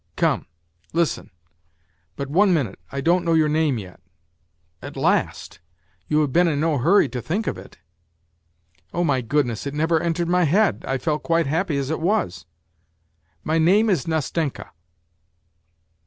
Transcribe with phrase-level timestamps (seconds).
[0.15, 0.47] Come,
[0.93, 1.29] listen....
[2.15, 3.99] But one minute, I don't know your name yet.""
[4.81, 5.59] At last!
[6.07, 7.77] You have been in no hurry to think of it!""
[8.95, 11.91] Qh, my goodness J_ It never entered my head, I felt quite i happy as
[11.91, 12.47] it was....""
[13.43, 14.71] My name is Nastenka."